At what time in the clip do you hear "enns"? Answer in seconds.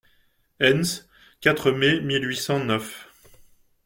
0.59-1.05